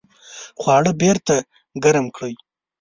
[0.59, 1.35] خواړه بیرته
[1.83, 2.33] ګرم کړئ